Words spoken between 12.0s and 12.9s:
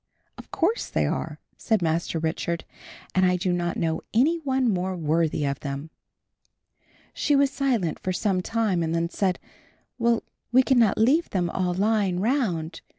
round.